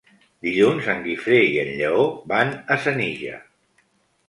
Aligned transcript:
Dilluns 0.45 0.87
en 0.93 1.03
Guifré 1.07 1.41
i 1.51 1.59
en 1.65 1.69
Lleó 1.83 2.07
van 2.33 2.57
a 2.77 2.81
Senija. 2.89 3.39